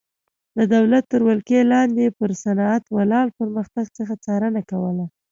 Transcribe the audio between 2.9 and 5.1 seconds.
ولاړ پرمختګ څخه څارنه کوله.